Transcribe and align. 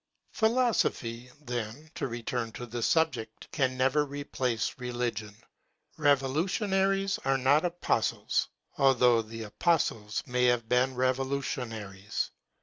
Philosophy, 0.31 1.29
then, 1.39 1.91
to 1.93 2.07
return 2.07 2.51
to 2.53 2.65
the 2.65 2.81
subject, 2.81 3.47
can 3.51 3.77
never 3.77 4.03
replace 4.03 4.79
religion; 4.79 5.37
revolutionaries 5.95 7.19
are 7.23 7.37
not 7.37 7.63
apostles, 7.63 8.47
although 8.79 9.21
the 9.21 9.43
apostles 9.43 10.23
may 10.25 10.45
have 10.45 10.67
been 10.67 10.95
revolutionaries. 10.95 12.31